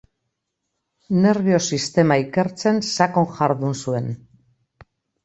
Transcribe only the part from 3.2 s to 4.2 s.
jardun zuen.